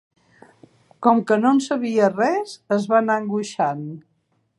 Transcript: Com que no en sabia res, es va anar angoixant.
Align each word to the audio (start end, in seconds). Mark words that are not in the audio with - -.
Com 1.07 1.19
que 1.31 1.37
no 1.43 1.51
en 1.57 1.61
sabia 1.65 2.09
res, 2.13 2.55
es 2.79 2.87
va 2.95 2.99
anar 3.01 3.19
angoixant. 3.25 3.85